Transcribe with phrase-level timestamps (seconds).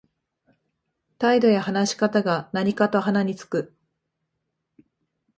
[1.19, 3.75] 態度や話し方が何かと鼻につく